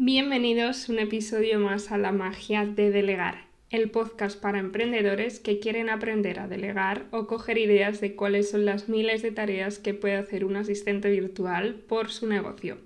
[0.00, 5.90] Bienvenidos un episodio más a la magia de delegar, el podcast para emprendedores que quieren
[5.90, 10.14] aprender a delegar o coger ideas de cuáles son las miles de tareas que puede
[10.14, 12.78] hacer un asistente virtual por su negocio.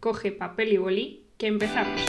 [0.00, 2.00] Coge papel y boli, que empezamos.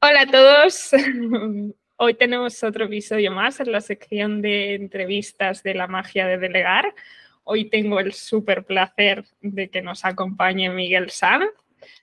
[0.00, 0.90] Hola a todos.
[2.00, 6.94] Hoy tenemos otro episodio más en la sección de entrevistas de la magia de delegar.
[7.42, 11.50] Hoy tengo el súper placer de que nos acompañe Miguel Sanz,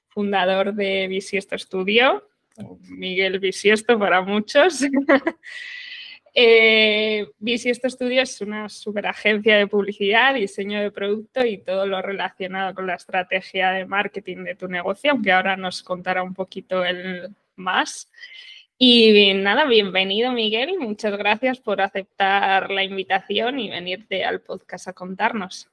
[0.10, 2.28] fundador de Bisiesto Studio.
[2.90, 4.82] Miguel Bisiesto para muchos.
[6.34, 12.02] eh, Bisiesto Studio es una super agencia de publicidad, diseño de producto y todo lo
[12.02, 16.84] relacionado con la estrategia de marketing de tu negocio, aunque ahora nos contará un poquito
[16.84, 18.10] el más.
[18.78, 24.94] Y nada, bienvenido Miguel, muchas gracias por aceptar la invitación y venirte al podcast a
[24.94, 25.70] contarnos.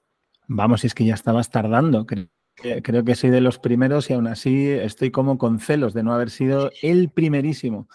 [0.46, 4.70] Vamos, es que ya estabas tardando, creo que soy de los primeros y aún así
[4.70, 7.88] estoy como con celos de no haber sido el primerísimo.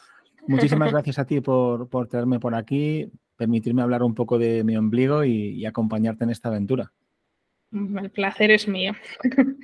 [0.46, 4.76] Muchísimas gracias a ti por, por traerme por aquí, permitirme hablar un poco de mi
[4.76, 6.92] ombligo y, y acompañarte en esta aventura.
[7.72, 8.94] El placer es mío.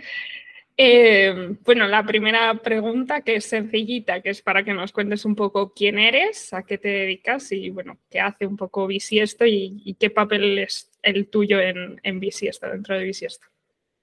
[0.85, 5.33] Eh, bueno, la primera pregunta que es sencillita, que es para que nos cuentes un
[5.33, 9.81] poco quién eres, a qué te dedicas y bueno, qué hace un poco Bisiesto y,
[9.85, 13.47] y qué papel es el tuyo en, en Bisiesto, dentro de Bisiesto.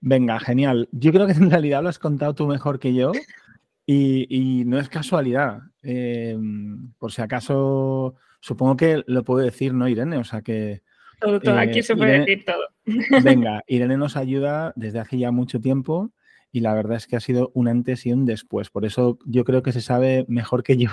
[0.01, 0.89] Venga, genial.
[0.91, 3.13] Yo creo que en realidad lo has contado tú mejor que yo
[3.85, 5.59] y, y no es casualidad.
[5.83, 6.39] Eh,
[6.97, 10.17] por si acaso, supongo que lo puedo decir, ¿no, Irene?
[10.17, 10.81] O sea que...
[11.21, 11.57] Todo, todo.
[11.57, 13.21] Eh, aquí se puede Irene, decir todo.
[13.23, 16.15] Venga, Irene nos ayuda desde hace ya mucho tiempo
[16.53, 18.71] y la verdad es que ha sido un antes y un después.
[18.71, 20.91] Por eso yo creo que se sabe mejor que yo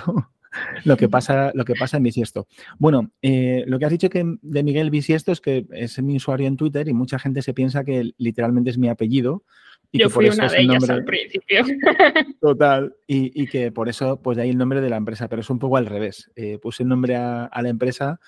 [0.84, 2.46] lo que pasa, lo que pasa en Bisiesto.
[2.78, 6.46] Bueno, eh, lo que has dicho que de Miguel Bisiesto es que es mi usuario
[6.46, 9.44] en Twitter y mucha gente se piensa que literalmente es mi apellido.
[9.90, 10.94] Y yo que fui por eso una es de el ellas nombre...
[10.94, 11.64] al principio.
[12.40, 12.94] Total.
[13.06, 15.48] Y, y, que por eso, pues de ahí el nombre de la empresa, pero es
[15.48, 16.30] un poco al revés.
[16.36, 18.20] Eh, puse el nombre a, a, la empresa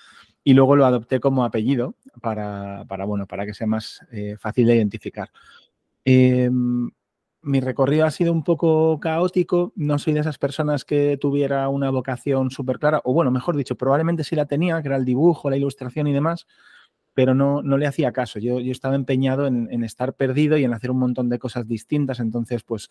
[0.43, 4.65] y luego lo adopté como apellido para, para bueno, para que sea más eh, fácil
[4.67, 5.29] de identificar.
[6.03, 6.49] Eh,
[7.43, 9.73] mi recorrido ha sido un poco caótico.
[9.75, 13.75] No soy de esas personas que tuviera una vocación súper clara, o bueno, mejor dicho,
[13.75, 16.47] probablemente sí la tenía, que era el dibujo, la ilustración y demás,
[17.13, 18.39] pero no, no le hacía caso.
[18.39, 21.67] Yo, yo estaba empeñado en, en, estar perdido y en hacer un montón de cosas
[21.67, 22.19] distintas.
[22.19, 22.89] Entonces, pues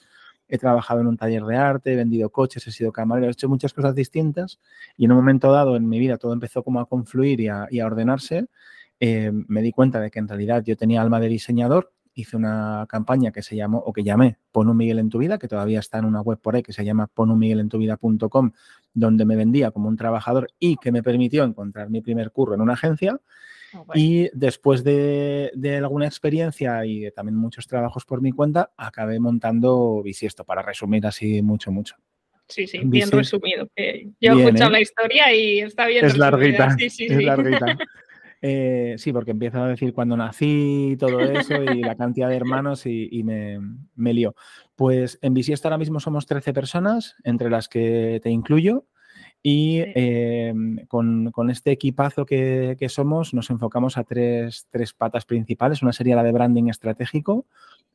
[0.48, 3.48] he trabajado en un taller de arte, he vendido coches, he sido camarero, he hecho
[3.48, 4.58] muchas cosas distintas
[4.96, 7.68] y en un momento dado en mi vida todo empezó como a confluir y a,
[7.86, 8.46] ordenarse.
[8.98, 12.86] Eh, me di cuenta de que en realidad yo tenía alma de diseñador hice una
[12.88, 15.78] campaña que se llamó, o que llamé Pon un Miguel en tu vida, que todavía
[15.78, 18.52] está en una web por ahí que se llama ponunmiguelentuvida.com,
[18.94, 22.60] donde me vendía como un trabajador y que me permitió encontrar mi primer curro en
[22.60, 23.20] una agencia.
[23.72, 23.92] Oh, bueno.
[23.94, 29.20] Y después de, de, alguna experiencia y de también muchos trabajos por mi cuenta, acabé
[29.20, 31.94] montando Bisiesto, para resumir así mucho, mucho.
[32.48, 33.18] Sí, sí, bien Bisiesto.
[33.18, 33.68] resumido.
[33.76, 34.72] Eh, yo he escuchado ¿eh?
[34.72, 36.30] la historia y está bien es resumida.
[36.30, 37.24] Larguita, sí, sí, es sí.
[37.24, 37.78] larguita.
[38.42, 42.36] Eh, sí, porque empiezo a decir cuando nací y todo eso y la cantidad de
[42.36, 43.58] hermanos y, y me,
[43.94, 44.34] me, lío.
[44.76, 48.86] Pues en Bisiesto ahora mismo somos 13 personas, entre las que te incluyo.
[49.42, 50.52] Y eh,
[50.88, 55.82] con, con, este equipazo que, que, somos nos enfocamos a tres, tres, patas principales.
[55.82, 57.46] Una sería la de branding estratégico,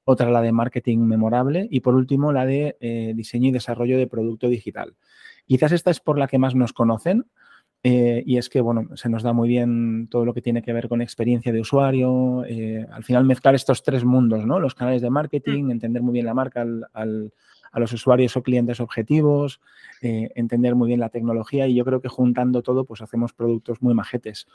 [0.06, 4.08] otra la de marketing memorable y por último la de eh, diseño y desarrollo de
[4.08, 4.96] producto digital.
[5.46, 7.26] Quizás esta es por la que más nos conocen,
[7.88, 10.74] eh, y es que, bueno, se nos da muy bien todo lo que tiene que
[10.74, 14.60] ver con experiencia de usuario, eh, al final mezclar estos tres mundos, ¿no?
[14.60, 17.32] Los canales de marketing, entender muy bien la marca al, al,
[17.72, 19.62] a los usuarios o clientes objetivos,
[20.02, 23.84] eh, entender muy bien la tecnología y yo creo que juntando todo, pues hacemos productos
[23.84, 24.48] muy majetes.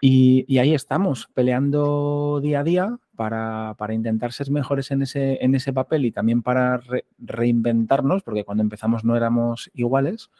[0.00, 5.42] Y, y ahí estamos, peleando día a día para, para, intentar ser mejores en ese,
[5.42, 10.30] en ese papel y también para re, reinventarnos, porque cuando empezamos no éramos iguales.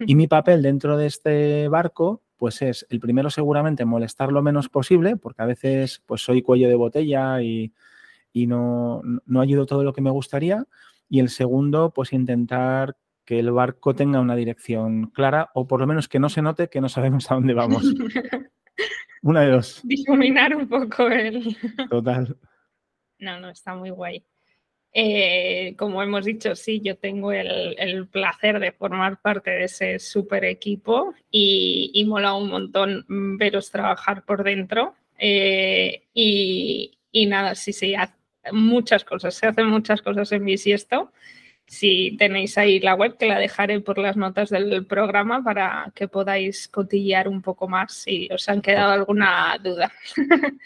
[0.00, 4.68] Y mi papel dentro de este barco, pues es el primero seguramente molestar lo menos
[4.68, 7.72] posible, porque a veces pues soy cuello de botella y,
[8.32, 10.64] y no, no ayudo todo lo que me gustaría.
[11.08, 15.86] Y el segundo, pues intentar que el barco tenga una dirección clara o por lo
[15.86, 17.82] menos que no se note que no sabemos a dónde vamos.
[19.22, 19.80] Una de dos.
[19.82, 21.56] Difuminar un poco el...
[21.90, 22.36] Total.
[23.18, 24.24] No, no, está muy guay.
[24.98, 29.98] Eh, como hemos dicho, sí, yo tengo el, el, placer de formar parte de ese
[29.98, 33.04] super equipo y, y mola un montón
[33.36, 34.94] veros trabajar por dentro.
[35.18, 37.94] Eh, y, y, nada, sí, sí,
[38.52, 41.12] muchas cosas, se hacen muchas cosas en bisiesto.
[41.66, 46.08] si tenéis ahí la web, que la dejaré por las notas del programa para que
[46.08, 49.92] podáis cotillear un poco más si os han quedado alguna duda.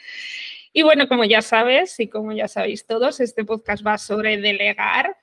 [0.73, 5.17] y bueno, como ya sabes y como ya sabéis todos, este podcast va sobre delegar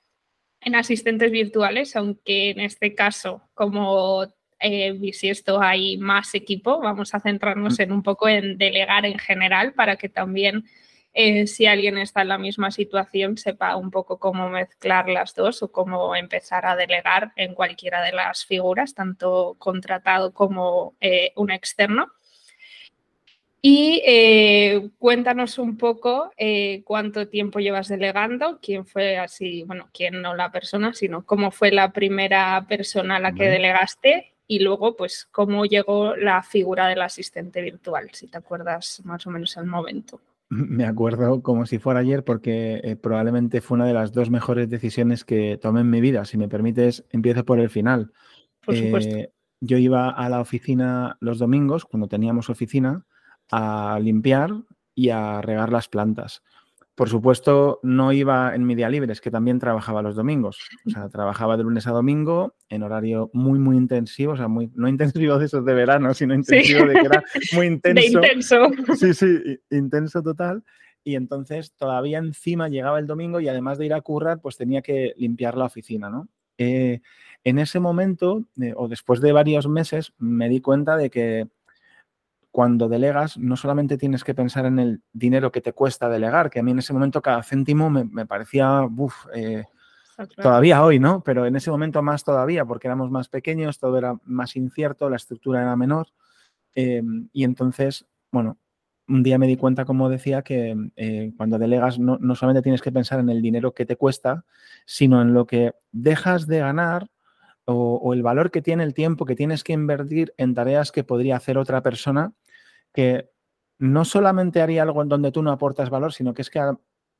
[0.60, 4.26] en asistentes virtuales, aunque en este caso, como
[4.60, 7.82] eh, si esto hay más equipo, vamos a centrarnos mm.
[7.82, 10.64] en un poco en delegar en general para que también
[11.14, 15.62] eh, si alguien está en la misma situación, sepa un poco cómo mezclar las dos
[15.62, 21.50] o cómo empezar a delegar en cualquiera de las figuras, tanto contratado como eh, un
[21.50, 22.12] externo.
[23.60, 26.30] Y eh, cuéntanos un poco
[26.84, 31.72] cuánto tiempo llevas delegando, quién fue así, bueno, quién no la persona, sino cómo fue
[31.72, 37.02] la primera persona a la que delegaste y luego, pues, cómo llegó la figura del
[37.02, 40.20] asistente virtual, si te acuerdas más o menos el momento.
[40.48, 44.70] Me acuerdo como si fuera ayer porque eh, probablemente fue una de las dos mejores
[44.70, 46.24] decisiones que tomé en mi vida.
[46.24, 48.10] Si me permites, empiezo por el final.
[48.64, 49.14] Por supuesto.
[49.14, 53.04] Eh, yo iba a la oficina los domingos, cuando teníamos oficina,
[53.50, 54.50] a limpiar
[54.94, 56.42] y a regar las plantas.
[56.98, 60.58] Por supuesto, no iba en mi día libre, es que también trabajaba los domingos.
[60.84, 64.32] O sea, trabajaba de lunes a domingo en horario muy, muy intensivo.
[64.32, 67.22] O sea, muy, no intensivo de esos de verano, sino intensivo de que era
[67.54, 68.20] muy intenso.
[68.20, 68.56] De intenso.
[68.96, 70.64] Sí, sí, intenso total.
[71.04, 74.82] Y entonces todavía encima llegaba el domingo y además de ir a currar, pues tenía
[74.82, 76.28] que limpiar la oficina, ¿no?
[76.58, 77.00] Eh,
[77.44, 81.46] en ese momento, eh, o después de varios meses, me di cuenta de que
[82.58, 86.58] cuando delegas, no solamente tienes que pensar en el dinero que te cuesta delegar, que
[86.58, 89.64] a mí en ese momento cada céntimo me, parecía, uff, eh,
[90.42, 91.22] todavía hoy, ¿no?
[91.22, 95.14] Pero en ese momento más todavía, porque éramos más pequeños, todo era más incierto, la
[95.14, 96.08] estructura era menor.
[96.74, 97.00] Eh,
[97.32, 98.58] y entonces, bueno,
[99.06, 102.90] un día me di cuenta, como decía, que eh, cuando delegas no, solamente tienes que
[102.90, 104.44] pensar en el dinero que te cuesta,
[104.84, 107.08] sino en lo que dejas de ganar
[107.66, 111.36] o, el valor que tiene el tiempo que tienes que invertir en tareas que podría
[111.36, 112.32] hacer otra persona
[112.98, 113.30] que
[113.78, 116.60] no solamente haría algo en donde tú no aportas valor, sino que es que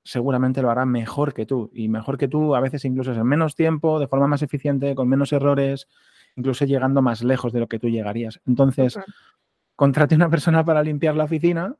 [0.02, 3.54] seguramente lo hará mejor que tú y mejor que tú a veces incluso en menos
[3.54, 5.86] tiempo, de forma más eficiente, con menos errores,
[6.34, 8.40] incluso llegando más lejos de lo que tú llegarías.
[8.44, 8.98] Entonces,
[9.76, 11.76] contrate una persona para limpiar la oficina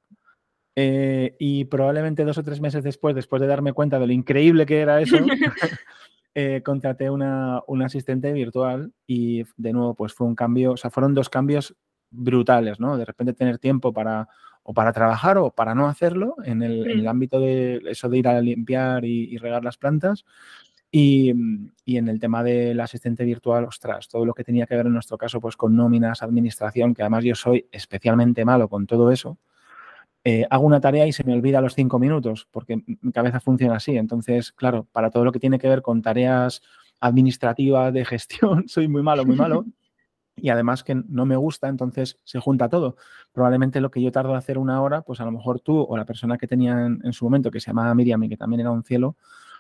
[0.77, 4.65] eh, y probablemente dos o tres meses después, después de darme cuenta de lo increíble
[4.65, 5.17] que era eso,
[6.37, 11.15] eh, contraté una, asistente virtual y de nuevo, pues fue un cambio, o sea, fueron
[11.15, 11.75] dos cambios
[12.11, 12.97] brutales, ¿no?
[12.97, 14.29] De repente tener tiempo para
[14.71, 17.09] o para trabajar o para no hacerlo en el, mm.
[17.09, 20.27] ámbito de eso de ir a limpiar y, regar las plantas.
[20.91, 24.93] Y, en el tema del asistente virtual, ostras, todo lo que tenía que ver en
[24.93, 29.39] nuestro caso, pues con nóminas, administración, que además yo soy especialmente malo con todo eso,
[30.23, 33.77] eh, hago una tarea y se me olvida los cinco minutos, porque mi cabeza funciona
[33.77, 33.97] así.
[33.97, 36.61] Entonces, claro, para todo lo que tiene que ver con tareas
[37.01, 39.65] administrativas de gestión, soy muy malo, muy malo.
[40.41, 42.97] Y además que no me gusta, entonces se junta todo.
[43.33, 45.97] Probablemente lo que yo tardo en hacer una hora, pues a lo mejor tú o
[45.97, 48.71] la persona que tenía en, su momento, que se llamaba Miriam y que también era
[48.71, 49.17] un cielo,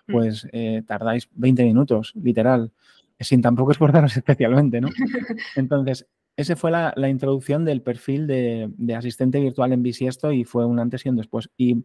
[0.06, 0.12] mm.
[0.12, 2.72] pues eh, tardáis 20 minutos, literal,
[3.20, 4.88] sin tampoco esforzaros especialmente, ¿no?
[5.56, 6.06] Entonces,
[6.38, 11.04] esa fue la, introducción del perfil de, asistente virtual en Bisiesto y fue un antes
[11.04, 11.50] y un después.
[11.56, 11.84] Y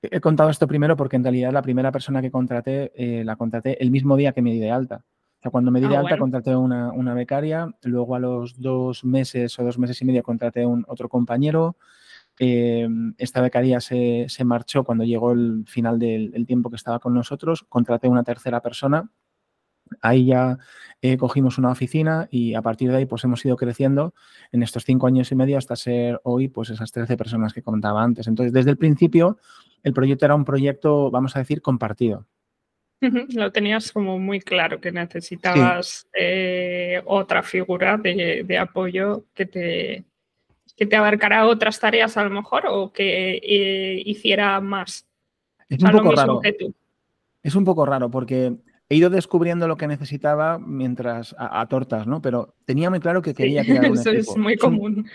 [0.00, 3.82] he contado esto primero porque en realidad la primera persona que contraté, eh, la contraté
[3.82, 5.04] el mismo día que me di de alta.
[5.40, 8.60] O sea, cuando me di de ah, alta contraté una, una, becaria, luego a los
[8.60, 11.76] dos meses o dos meses y medio contraté un otro compañero.
[12.38, 12.86] Eh,
[13.18, 17.64] esta becaria se, marchó cuando llegó el final del tiempo que estaba con nosotros.
[17.68, 19.10] Contraté una tercera persona
[20.00, 20.58] Ahí ya
[21.02, 24.14] eh, cogimos una oficina y a partir de ahí pues hemos ido creciendo
[24.52, 28.02] en estos cinco años y medio hasta ser hoy pues esas 13 personas que contaba
[28.02, 28.26] antes.
[28.28, 29.38] Entonces, desde el principio,
[29.82, 32.26] el proyecto era un proyecto, vamos a decir, compartido.
[33.34, 40.04] Lo tenías como muy claro que necesitabas eh, otra figura de, apoyo que te,
[40.76, 45.06] que te abarcara otras tareas a lo mejor o que eh, hiciera más.
[45.68, 46.40] Es un poco raro.
[47.42, 48.54] Es un poco raro porque
[48.90, 52.20] he ido descubriendo lo que necesitaba mientras a, tortas, ¿no?
[52.20, 55.08] Pero tenía muy claro que quería crear un Eso es muy común.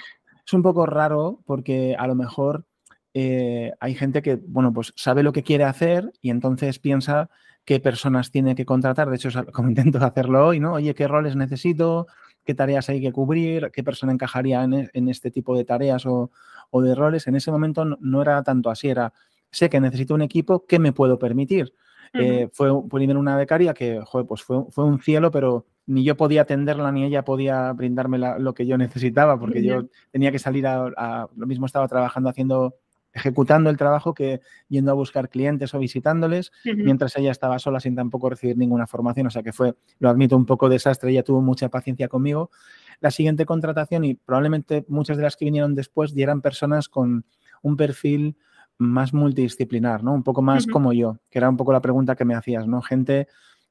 [0.45, 2.65] Es un, poco raro porque a lo mejor
[3.13, 7.29] eh, hay gente que, bueno, pues sabe lo que quiere hacer y entonces piensa
[7.65, 9.09] qué personas tiene que contratar.
[9.09, 10.73] De hecho, como intento hacerlo hoy, ¿no?
[10.73, 12.07] Oye, ¿qué roles necesito?
[12.43, 13.71] ¿Qué tareas hay que cubrir?
[13.73, 16.31] ¿Qué persona encajaría en, e, este tipo de tareas o,
[16.71, 17.27] de roles?
[17.27, 19.13] En ese momento no, no era tanto así, era,
[19.51, 21.73] sé que necesito un equipo, ¿qué me puedo permitir?
[22.17, 26.43] Eh, fue primero una becaria que, pues fue, fue, un cielo, pero ni yo podía
[26.43, 31.27] atenderla ni ella podía brindarme lo que yo necesitaba, porque yo tenía que salir a,
[31.35, 32.75] lo mismo estaba trabajando haciendo
[33.15, 37.95] ejecutando el trabajo que yendo a buscar clientes o visitándoles, mientras ella estaba sola sin
[37.95, 39.27] tampoco recibir ninguna formación.
[39.27, 41.11] O sea que fue, lo admito, un poco desastre.
[41.11, 42.51] Ella tuvo mucha paciencia conmigo.
[42.99, 47.25] La siguiente contratación y probablemente muchas de las que vinieron después dieran personas con
[47.61, 48.35] un perfil
[48.77, 50.13] más multidisciplinar, ¿no?
[50.13, 52.81] Un poco más como yo, que era un poco la pregunta que me hacías, ¿no?
[52.81, 53.27] Gente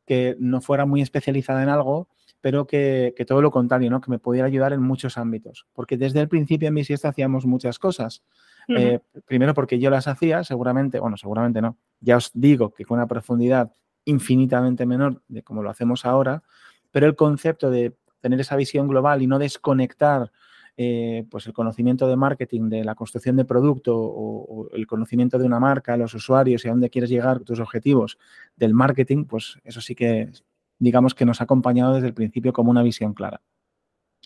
[0.06, 2.08] que no fuera muy especializada en algo,
[2.44, 4.02] pero que, todo lo contrario, ¿no?
[4.02, 5.66] Que me pudiera ayudar en muchos ámbitos.
[5.72, 8.22] Porque desde el principio en mi siesta hacíamos muchas cosas.
[8.68, 11.78] Eh, primero porque yo las hacía, seguramente, bueno, seguramente no.
[12.00, 13.72] Ya os digo que con una profundidad
[14.04, 16.42] infinitamente menor de como lo hacemos ahora,
[16.90, 20.30] pero el concepto de tener esa visión global y no desconectar
[20.76, 25.46] eh, pues el conocimiento de marketing, de la construcción de producto o, el conocimiento de
[25.46, 28.18] una marca, los usuarios y a dónde quieres llegar, tus objetivos
[28.54, 30.30] del marketing, pues eso sí que
[30.78, 33.40] digamos que nos ha acompañado desde el principio como una visión clara.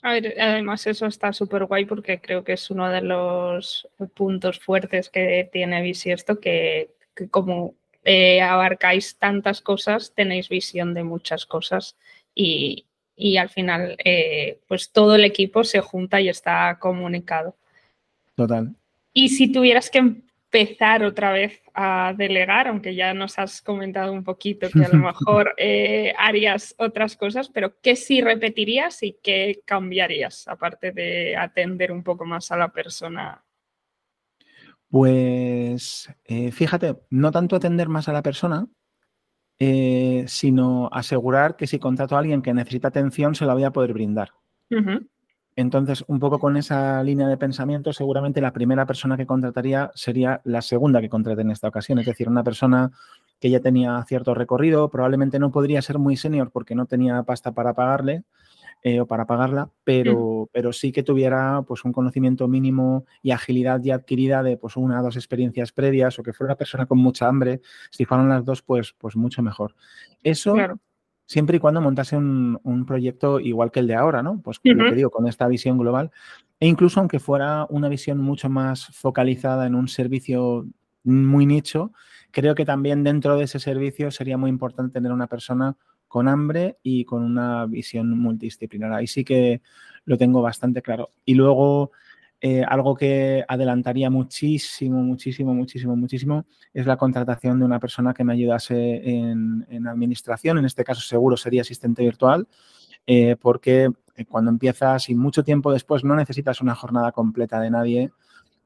[0.02, 4.60] A ver, además eso está súper guay porque creo que es uno de los puntos
[4.60, 7.74] fuertes que tiene Visiesto, que, que como
[8.04, 11.96] eh, abarcáis tantas cosas, tenéis visión de muchas cosas
[12.34, 12.86] y,
[13.16, 17.56] y al final eh, pues todo el equipo se junta y está comunicado.
[18.36, 18.74] Total.
[19.12, 20.14] Y si tuvieras que
[20.50, 24.98] empezar otra vez a delegar, aunque ya nos has comentado un poquito que a lo
[25.04, 31.92] mejor eh, harías otras cosas, pero ¿qué sí repetirías y qué cambiarías, aparte de atender
[31.92, 33.44] un poco más a la persona?
[34.88, 38.66] Pues eh, fíjate, no tanto atender más a la persona,
[39.58, 43.72] eh, sino asegurar que si contrato a alguien que necesita atención, se la voy a
[43.72, 44.30] poder brindar.
[45.58, 50.40] Entonces, un poco con esa línea de pensamiento, seguramente la primera persona que contrataría sería
[50.44, 52.92] la segunda que contrate en esta ocasión, es decir, una persona
[53.40, 57.50] que ya tenía cierto recorrido, probablemente no podría ser muy senior porque no tenía pasta
[57.50, 58.22] para pagarle,
[58.84, 63.80] eh, o para pagarla, pero, pero sí que tuviera pues un conocimiento mínimo y agilidad
[63.82, 66.98] ya adquirida de pues una o dos experiencias previas o que fuera una persona con
[66.98, 67.62] mucha hambre.
[67.90, 69.74] Si fueran las dos, pues, pues mucho mejor.
[70.22, 70.54] Eso
[71.28, 74.40] siempre y cuando montase un, proyecto igual que el de ahora, ¿no?
[74.40, 76.10] Pues lo que digo, con esta visión global.
[76.58, 80.66] E incluso aunque fuera una visión mucho más focalizada en un servicio
[81.04, 81.92] muy nicho,
[82.30, 85.76] creo que también dentro de ese servicio sería muy importante tener una persona
[86.08, 88.94] con hambre y con una visión multidisciplinar.
[88.94, 89.60] Ahí sí que
[90.06, 91.10] lo tengo bastante claro.
[91.26, 91.92] Y luego,
[92.40, 98.22] eh, algo que adelantaría muchísimo, muchísimo, muchísimo, muchísimo, es la contratación de una persona que
[98.22, 100.58] me ayudase en, administración.
[100.58, 102.46] En este caso, seguro sería asistente virtual,
[103.06, 107.70] eh, porque eh, cuando empiezas y mucho tiempo después no necesitas una jornada completa de
[107.70, 108.12] nadie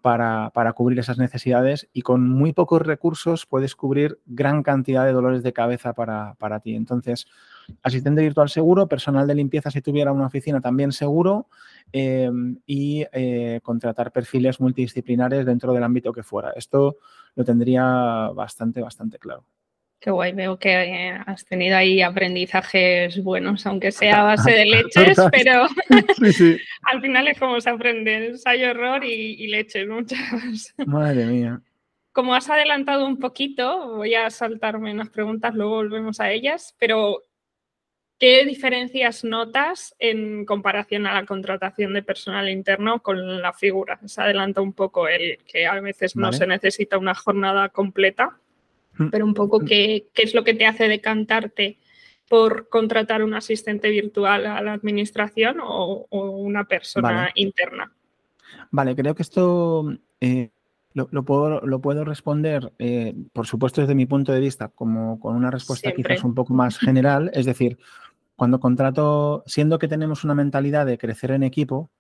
[0.03, 5.13] para, para, cubrir esas necesidades y con muy pocos recursos puedes cubrir gran cantidad de
[5.13, 6.75] dolores de cabeza para, para ti.
[6.75, 7.27] Entonces,
[7.83, 11.47] asistente virtual seguro, personal de limpieza si tuviera una oficina también seguro
[11.93, 16.51] em, y eh, contratar perfiles multidisciplinares dentro del ámbito que fuera.
[16.57, 16.97] Esto
[17.35, 19.45] lo tendría bastante, bastante claro.
[20.03, 24.67] Qué guay, veo que eh, has tenido ahí aprendizajes buenos, aunque sea a base de
[24.67, 25.69] leches, pero
[26.83, 30.75] al final es como se aprende, ensayo, error y, leches muchas.
[30.87, 31.61] Madre mía.
[32.11, 37.23] Como has adelantado un poquito, voy a saltarme unas preguntas, luego volvemos a ellas, pero
[38.19, 44.01] ¿qué diferencias notas en comparación a la contratación de personal interno con la figura?
[44.07, 48.41] Se adelanta un poco el que a veces no se necesita una jornada completa.
[49.11, 49.65] Pero un poco mm.
[49.65, 51.79] qué, es lo que te hace decantarte
[52.29, 57.93] por contratar un asistente virtual a la administración o, una persona interna.
[58.71, 60.51] Vale, creo que esto eh,
[60.95, 65.37] lo, puedo, lo, puedo, responder, eh, por supuesto, desde mi punto de vista, como con
[65.37, 67.31] una respuesta quizás un poco más general.
[67.35, 67.79] Es decir,
[68.37, 71.91] cuando contrato, siendo que tenemos una mentalidad de crecer en equipo,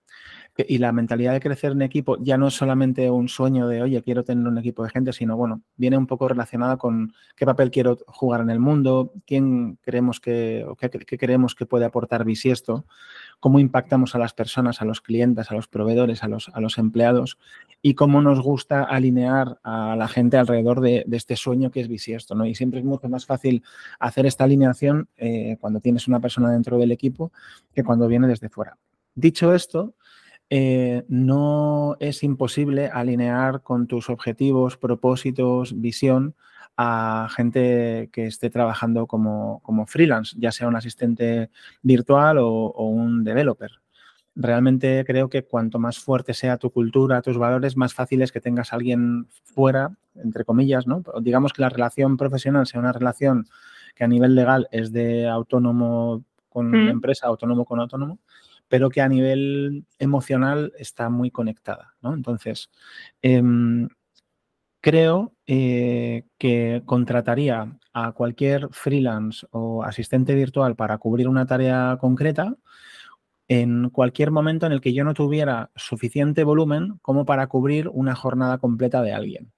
[0.56, 4.02] y la mentalidad de crecer en equipo ya no es solamente un sueño de, oye,
[4.02, 7.70] quiero tener un equipo de gente, sino, bueno, viene un poco relacionada con qué papel
[7.70, 12.84] quiero jugar en el mundo, quién creemos que, qué, creemos que puede aportar Bisiesto,
[13.40, 16.76] cómo impactamos a las personas, a los clientes, a los proveedores, a los, a los
[16.76, 17.38] empleados
[17.80, 22.34] y cómo nos gusta alinear a la gente alrededor de, este sueño que es Bisiesto,
[22.34, 22.44] ¿no?
[22.44, 23.62] Y siempre es mucho más fácil
[23.98, 27.32] hacer esta alineación eh, cuando tienes una persona dentro del equipo
[27.74, 28.76] que cuando viene desde fuera.
[29.14, 29.94] Dicho esto,
[30.54, 36.34] eh, no es imposible alinear con tus objetivos, propósitos, visión
[36.76, 41.48] a gente que esté trabajando como, freelance, ya sea un asistente
[41.80, 43.80] virtual o, un developer.
[44.36, 48.42] Realmente creo que cuanto más fuerte sea tu cultura, tus valores, más fácil es que
[48.42, 51.02] tengas a alguien fuera, entre comillas, ¿no?
[51.22, 53.46] Digamos que la relación profesional sea una relación
[53.94, 56.88] que a nivel legal es de autónomo con mm.
[56.88, 58.18] empresa, autónomo con autónomo,
[58.72, 61.94] pero que a nivel emocional está muy conectada.
[62.00, 62.14] ¿no?
[62.14, 62.70] Entonces,
[63.20, 63.86] em,
[64.80, 72.56] creo eh, que contrataría a cualquier freelance o asistente virtual para cubrir una tarea concreta
[73.46, 78.14] en cualquier momento en el que yo no tuviera suficiente volumen como para cubrir una
[78.14, 79.52] jornada completa de alguien.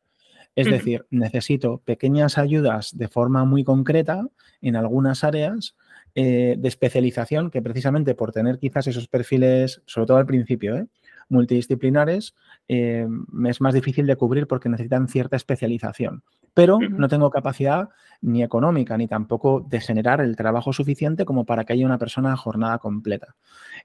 [0.56, 4.26] Es decir, necesito pequeñas ayudas de forma muy concreta
[4.61, 5.76] en algunas áreas
[6.16, 10.87] eh, de especialización que precisamente por tener quizás esos perfiles, sobre todo al principio, ¿eh?
[11.28, 12.37] multidisciplinares,
[12.68, 13.06] eh,
[13.49, 16.23] es más difícil de cubrir porque necesitan cierta especialización.
[16.54, 17.88] Pero no tengo capacidad
[18.21, 22.33] ni económica ni tampoco de generar el trabajo suficiente como para que haya una persona
[22.33, 23.35] a jornada completa.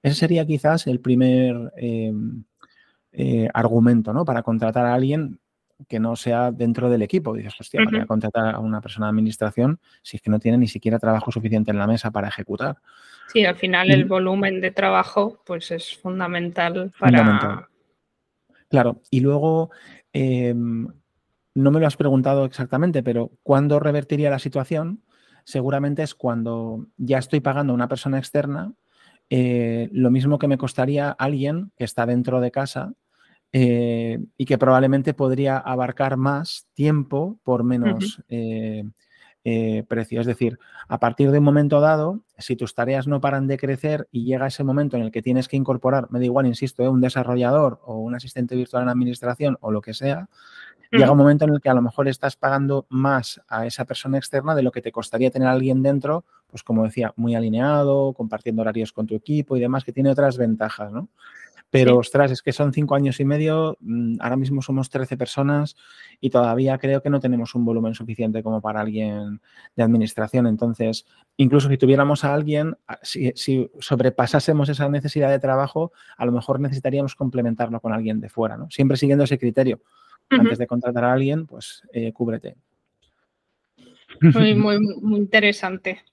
[0.04, 1.74] Ese sería quizás el primer
[3.56, 4.24] argumento ¿no?
[4.24, 5.40] para contratar a alguien
[5.88, 7.34] que no sea dentro del equipo.
[7.34, 10.58] Dices, hostia, voy a contratar a una persona de administración si es que no tiene
[10.58, 12.78] ni siquiera trabajo suficiente en la mesa para ejecutar.
[13.32, 17.70] Sí, al final el volumen de trabajo pues es fundamental para...
[18.70, 19.72] Claro, y luego,
[20.14, 20.88] em,
[21.56, 25.04] no me lo has preguntado exactamente, pero ¿cuándo revertiría la situación?
[25.44, 28.74] Seguramente es cuando ya estoy pagando a una persona externa
[29.32, 32.94] eh, lo mismo que me costaría alguien que está dentro de casa
[33.52, 38.84] eh, y que probablemente podría abarcar más tiempo por menos eh,
[39.44, 40.22] eh, precio.
[40.22, 44.08] Es decir, a partir de un momento dado, si tus tareas no paran de crecer
[44.12, 47.02] y llega ese momento en el que tienes que incorporar, me da igual, insisto, un
[47.02, 50.30] desarrollador o un asistente virtual en administración o lo que sea,
[50.92, 54.18] llega un momento en el que a lo mejor estás pagando más a esa persona
[54.18, 58.14] externa de lo que te costaría tener a alguien dentro, pues como decía, muy alineado,
[58.14, 61.10] compartiendo horarios con tu equipo y demás, que tiene otras ventajas, ¿no?
[61.72, 65.76] Pero, ostras, es que son cinco años y medio, mm, ahora mismo somos 13 personas
[66.20, 69.40] y todavía creo que no tenemos un volumen suficiente como para alguien
[69.76, 70.48] de administración.
[70.48, 71.06] Entonces,
[71.38, 77.16] incluso si tuviéramos a alguien, si, sobrepasásemos esa necesidad de trabajo, a lo mejor necesitaríamos
[77.16, 78.70] complementarlo con alguien de fuera, ¿no?
[78.72, 79.80] Siempre siguiendo ese criterio.
[80.32, 82.56] Antes de contratar a alguien, pues eh, cúbrete.
[84.22, 86.04] Muy, muy, muy interesante.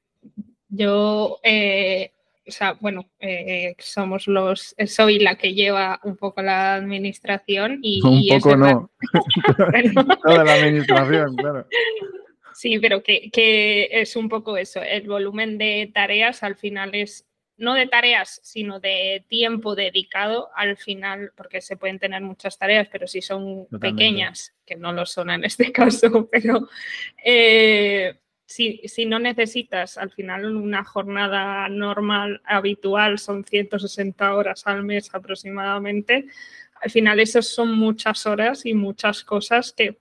[0.68, 2.12] Yo eh,
[2.46, 8.00] o sea, bueno, eh, somos los, soy la que lleva un poco la administración y...
[8.04, 8.90] Un poco no,
[10.22, 11.66] toda la administración, claro.
[12.54, 17.26] Sí, pero que, que, es un poco eso, el volumen de tareas al final es,
[17.56, 22.88] no de tareas, sino de tiempo dedicado al final, porque se pueden tener muchas tareas,
[22.90, 26.68] pero si son pequeñas, que no lo son en este caso, pero...
[27.24, 28.14] Eh,
[28.46, 36.26] si, no necesitas al final una jornada normal, habitual, son 160 horas al mes aproximadamente,
[36.80, 39.98] al final esas son muchas horas y muchas cosas que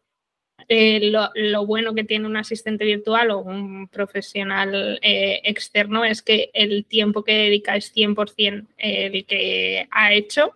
[0.68, 6.50] eh, lo, bueno que tiene un asistente virtual o un profesional eh, externo es que
[6.54, 10.54] el tiempo que dedica es 100% el que ha hecho.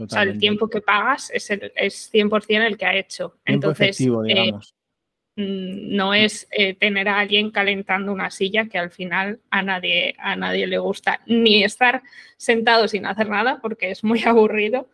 [0.00, 3.36] O sea, el tiempo que pagas es, el, es 100% el que ha hecho.
[3.44, 4.74] Entonces, eh, digamos.
[5.38, 10.34] No es eh, tener a alguien calentando una silla que al final a nadie, a
[10.34, 12.02] nadie le gusta ni estar
[12.36, 14.88] sentado sin hacer nada porque es muy aburrido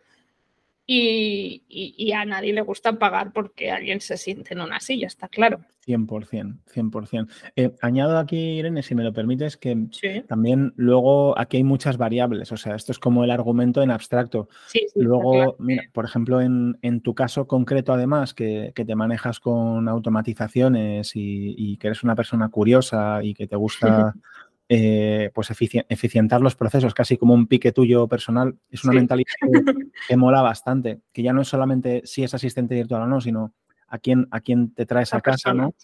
[0.87, 5.59] y, a nadie le gusta pagar porque alguien se siente en una silla, está claro.
[5.87, 7.27] 100%, 100%.
[7.55, 9.87] Eh, añado aquí, Irene, si me lo permites, que
[10.27, 14.49] también luego aquí hay muchas variables, o sea, esto es como el argumento en abstracto.
[14.95, 21.55] luego, mira, por ejemplo, en, tu caso concreto, además, que, te manejas con automatizaciones y,
[21.57, 24.15] y, que eres una persona curiosa y que te gusta
[24.67, 29.33] eh, pues eficientar los procesos, casi como un pique tuyo personal, es una mentalidad
[30.07, 33.53] que, mola bastante, que ya no es solamente si es asistente virtual o no, sino
[33.87, 35.75] a quién, a quién te traes a, casa, ¿no?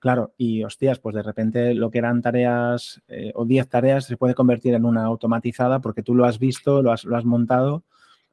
[0.00, 4.18] Claro, y hostias, pues de repente lo que eran tareas eh, o 10 tareas se
[4.18, 7.84] puede convertir en una automatizada porque tú lo has visto, lo has, lo has montado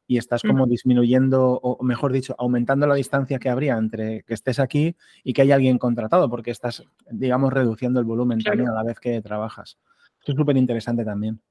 [0.06, 4.60] y estás como disminuyendo, o mejor dicho, aumentando la distancia que habría entre que estés
[4.60, 8.84] aquí y que haya alguien contratado, porque estás, digamos, reduciendo el volumen también a la
[8.84, 9.78] vez que trabajas.
[10.22, 11.42] Esto es súper interesante también.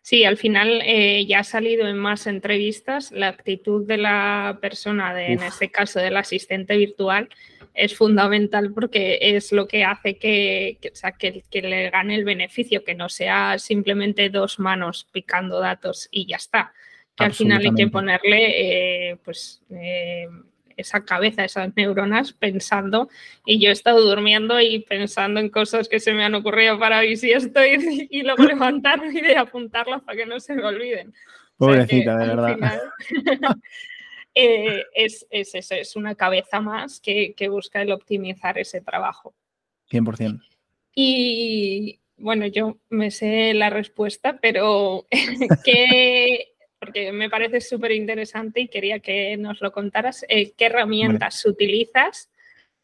[0.00, 5.12] Sí, al final eh, ya ha salido en más entrevistas la actitud de la persona,
[5.12, 7.28] de, en este caso del asistente virtual,
[7.74, 10.78] es fundamental porque es lo que hace que,
[11.50, 16.36] que, le gane el beneficio, que no sea simplemente dos manos picando datos y ya
[16.36, 16.72] está.
[17.14, 20.26] Que al final hay que ponerle eh, pues, eh,
[20.76, 23.08] esa cabeza, esas neuronas pensando
[23.44, 27.00] y yo he estado durmiendo y pensando en cosas que se me han ocurrido para
[27.00, 31.14] ver si estoy y luego levantarme y de apuntarlas para que no se me olviden.
[31.56, 32.80] Pobrecita, de verdad.
[34.38, 39.34] Eh, es, es, eso, es una cabeza más que, que busca el optimizar ese trabajo.
[39.90, 40.42] 100%.
[40.94, 45.06] Y bueno, yo me sé la respuesta, pero
[45.64, 50.24] ¿qué, porque me parece súper interesante y quería que nos lo contaras.
[50.28, 52.30] Eh, ¿Qué herramientas utilizas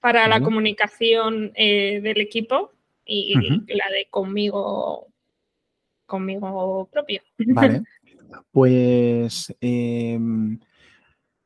[0.00, 2.72] para la comunicación eh, del equipo
[3.04, 3.34] y
[3.74, 5.12] la de conmigo,
[6.06, 7.22] conmigo propio.
[7.38, 7.82] Vale.
[8.50, 10.58] Pues em,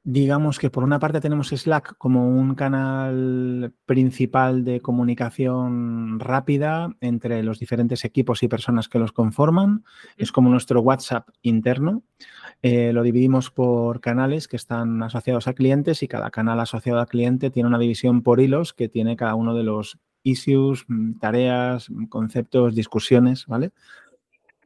[0.09, 7.42] digamos que por una parte tenemos Slack como un canal principal de comunicación rápida entre
[7.42, 9.83] los diferentes equipos y personas que los conforman.
[10.16, 12.05] Es como nuestro WhatsApp interno.
[12.62, 17.07] Eh, lo dividimos por canales que están asociados a clientes y cada canal asociado a
[17.07, 21.90] cliente tiene una división por hilos que tiene cada uno de los issues, mm, tareas,
[21.90, 23.73] mm, conceptos, discusiones, ¿vale?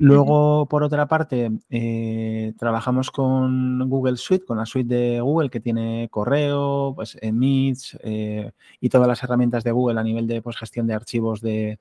[0.01, 5.61] Luego, por otra parte, eh, trabajamos con Google Suite, con la suite de Google que
[5.61, 7.99] tiene correo, pues, eh, Meets
[8.81, 11.79] y todas las herramientas de Google a nivel de pues, gestión de archivos de,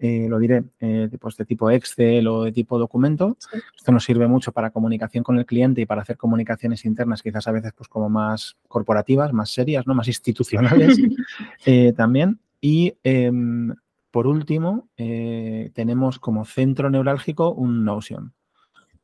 [0.00, 3.36] eh, lo diré, eh, pues de tipo Excel o de tipo documento.
[3.76, 7.48] Esto nos sirve mucho para comunicación con el cliente y para hacer comunicaciones internas, quizás
[7.48, 9.94] a veces pues como más corporativas, más serias, ¿no?
[9.94, 10.96] más institucionales
[11.66, 12.38] eh, también.
[12.60, 13.74] Y em,
[14.18, 18.34] por último, tenemos como centro neurálgico un Notion.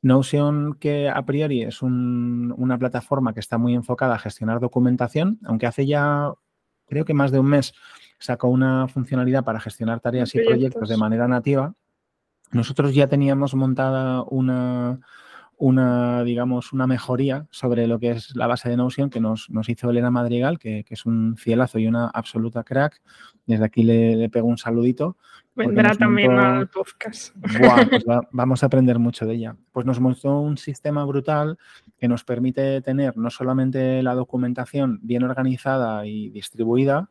[0.03, 5.68] Notion que a priori es una plataforma que está muy enfocada a gestionar documentación, aunque
[5.68, 6.33] hace ya
[6.88, 7.74] creo que más de un mes
[8.18, 11.74] sacó una funcionalidad para gestionar tareas y proyectos de manera nativa.
[12.50, 14.98] Nosotros ya teníamos montada una,
[15.59, 19.90] una, digamos, una mejoría sobre lo que es la base de Notion que nos, hizo
[19.90, 23.01] Elena Madrigal, que, es un cielazo y una absoluta crack.
[23.47, 25.17] Desde aquí le, pego un saludito.
[25.55, 27.35] Vendrá también al podcast.
[27.43, 29.57] Pues vamos a aprender mucho de ella.
[29.73, 31.59] Pues nos mostró un sistema brutal
[31.99, 37.11] que nos permite tener no solamente la documentación bien organizada y distribuida,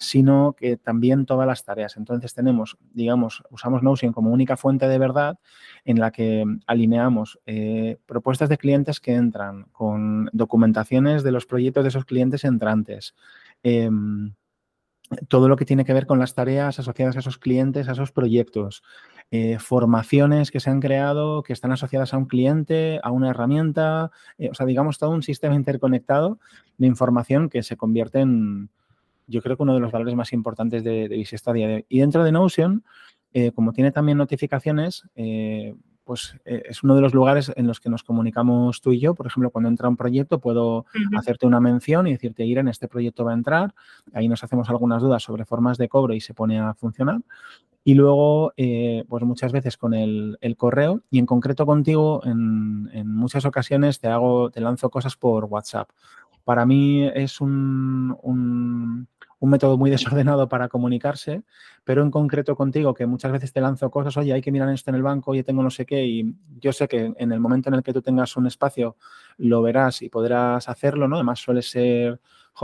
[0.00, 1.98] sino que también todas las tareas.
[1.98, 5.38] Entonces tenemos, digamos, usamos Notion como única fuente de verdad
[5.84, 11.84] en la que alineamos eh, propuestas de clientes que entran con documentaciones de los proyectos
[11.84, 13.14] de esos clientes entrantes.
[13.62, 14.32] Em,
[15.28, 18.10] todo lo que tiene que ver con las tareas asociadas a esos clientes, a esos
[18.10, 18.82] proyectos,
[19.30, 24.12] eh, formaciones que se han creado, que están asociadas a un cliente, a una herramienta,
[24.38, 26.38] eh, o sea, digamos, todo un sistema interconectado
[26.78, 28.70] de información que se convierte en,
[29.30, 31.84] yo creo que uno de los valores más importantes de, de.
[31.88, 32.84] Y dentro de Notion,
[33.32, 37.78] eh, como tiene también notificaciones, eh, pues eh, es uno de los lugares en los
[37.78, 39.14] que nos comunicamos tú y yo.
[39.14, 40.84] Por ejemplo, cuando entra un proyecto, puedo
[41.16, 43.74] hacerte una mención y decirte, en este proyecto va a entrar.
[44.12, 47.20] Ahí nos hacemos algunas dudas sobre formas de cobro y se pone a funcionar.
[47.84, 48.52] Y luego,
[49.08, 54.08] pues muchas veces con el, correo y en concreto contigo, en, en, muchas ocasiones te
[54.08, 55.88] hago, te lanzo cosas por WhatsApp.
[56.44, 59.08] Para mí es un, un
[59.40, 61.42] un método muy desordenado para comunicarse,
[61.84, 64.90] pero en concreto contigo, que muchas veces te lanzo cosas, oye, hay que mirar esto
[64.90, 67.68] en el banco, oye, tengo no sé qué, y yo sé que en el momento
[67.70, 68.96] en el que tú tengas un espacio
[69.38, 71.16] lo verás y podrás hacerlo, ¿no?
[71.16, 72.20] Además suele ser,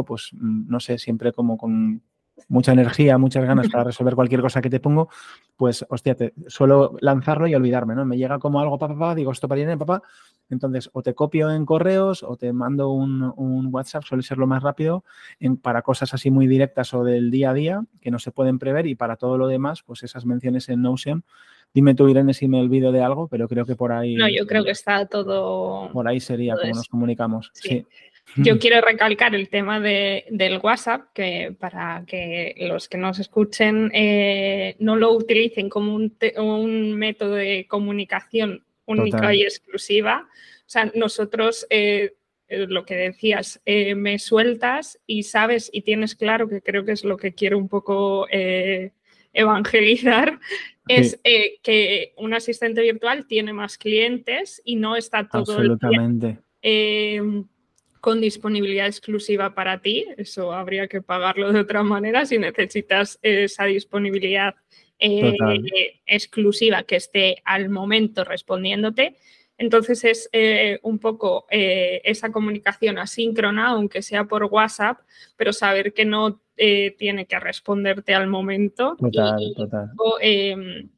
[0.07, 2.03] pues, mm, no sé, siempre como con
[2.49, 5.09] mucha energía, muchas ganas para resolver cualquier cosa que te pongo,
[5.57, 8.05] pues, hostia, te, suelo lanzarlo y olvidarme, ¿no?
[8.05, 10.03] Me llega como algo, papá, papá, digo, esto para ir, papá,
[10.51, 14.63] entonces o te copio en correos o te mando un, WhatsApp, suele ser lo más
[14.63, 15.05] rápido,
[15.41, 18.59] en, para cosas así muy directas o del día a día que no se pueden
[18.59, 21.25] prever y para todo lo demás, pues esas menciones en Notion.
[21.75, 24.15] Dime tú, Irene, si me olvido de algo, pero creo que por ahí...
[24.15, 25.91] No, yo creo que está todo...
[25.93, 27.51] Por ahí sería como nos comunicamos.
[27.53, 27.85] sí.
[28.35, 34.77] Yo quiero recalcar el tema del WhatsApp, que para que los que nos escuchen eh,
[34.79, 40.29] no lo utilicen como un, método de comunicación única y exclusiva.
[40.61, 42.15] O sea, nosotros, eh,
[42.49, 47.05] eh, lo que decías, me sueltas y sabes y tienes claro, que creo que es
[47.05, 48.27] lo que quiero un poco
[49.33, 50.41] evangelizar,
[50.89, 56.39] es que un asistente virtual tiene más clientes y no está todo Absolutamente.
[56.61, 57.47] el
[58.07, 60.07] con disponibilidad exclusiva para ti.
[60.17, 64.55] Eso habría que pagarlo de otra manera si necesitas esa disponibilidad
[65.01, 65.35] eh,
[66.07, 69.17] exclusiva que esté al momento respondiéndote.
[69.59, 75.01] Entonces es eh, un poco eh, esa comunicación asíncrona, aunque sea por WhatsApp,
[75.37, 78.97] pero saber que no tiene que responderte al momento.
[80.21, 80.89] Em,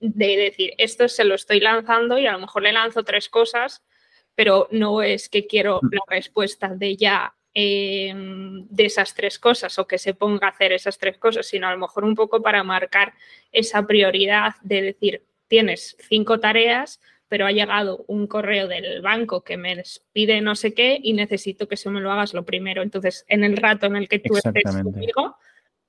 [0.00, 3.82] de decir, esto se lo estoy lanzando y a lo mejor le lanzo tres cosas
[4.36, 5.88] pero no es que quiero mm.
[5.90, 10.72] la respuesta de ya em, de esas tres cosas o que se ponga a hacer
[10.72, 13.14] esas tres cosas, sino a lo mejor un poco para marcar
[13.50, 19.56] esa prioridad de decir, tienes cinco tareas, pero ha llegado un correo del banco que
[19.56, 22.82] me pide no sé qué y necesito que eso me lo hagas lo primero.
[22.82, 25.36] Entonces, en el rato en el que tú estés conmigo,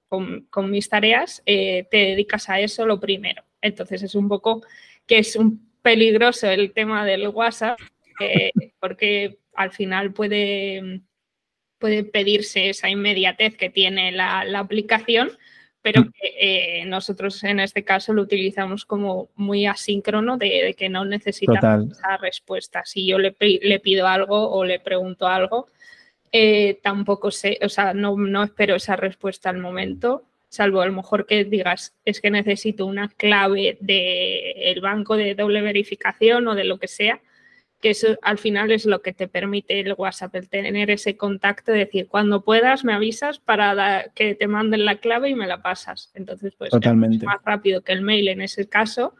[0.08, 3.44] con, mis tareas, eh, te dedicas a eso lo primero.
[3.62, 4.64] Entonces, es un poco
[5.06, 7.80] que es un peligroso el tema del WhatsApp,
[8.80, 11.02] porque al final puede,
[11.80, 15.32] puede pedirse esa inmediatez que tiene la, aplicación,
[15.82, 16.12] pero mm.
[16.12, 21.92] que eh, nosotros en este caso lo utilizamos como muy asíncrono de, que no necesitamos
[21.92, 22.84] esa respuesta.
[22.86, 25.68] Si yo le, le, pido algo o le pregunto algo,
[26.32, 30.94] eh, tampoco sé, o sea, no, no espero esa respuesta al momento, salvo a lo
[30.94, 36.64] mejor que digas, es que necesito una clave del banco de doble verificación o de
[36.64, 37.22] lo que sea,
[37.82, 41.72] que eso al final es lo que te permite el WhatsApp, el tener ese contacto,
[41.72, 46.12] decir, cuando puedas me avisas para que te manden la clave y me la pasas.
[46.16, 47.18] Entonces, pues Totalmente.
[47.18, 49.16] es más rápido que el mail en ese caso,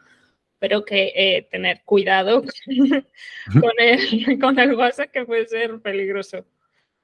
[0.58, 2.42] pero que eh, tener cuidado
[3.60, 6.44] con el, con el WhatsApp que puede ser peligroso.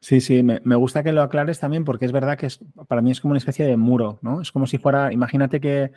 [0.05, 3.11] Sí, sí, me, gusta que lo aclares también porque es verdad que es, para mí
[3.11, 4.43] es como una especie de muro, ¿no?
[4.43, 5.93] Es como si fuera, imagínate que,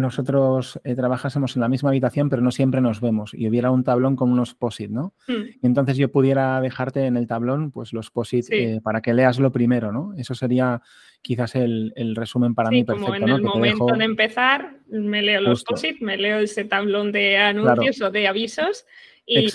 [0.00, 3.84] nosotros eh, trabajásemos en la misma habitación pero no siempre nos vemos y hubiera un
[3.84, 5.14] tablón con unos POSIT, ¿no?
[5.28, 5.44] Hmm.
[5.62, 9.38] Y entonces yo pudiera dejarte en el tablón pues los POSIT eh, para que leas
[9.38, 10.12] lo primero, ¿no?
[10.16, 10.82] Eso sería
[11.22, 15.62] quizás el, resumen para mí perfecto, como en el momento de empezar me leo los
[15.62, 18.84] POSIT, me leo ese tablón de anuncios o de avisos
[19.24, 19.46] y,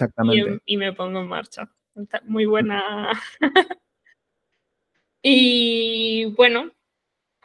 [0.66, 1.70] y me pongo en marcha.
[2.24, 3.10] Muy buena
[5.22, 6.72] Y bueno,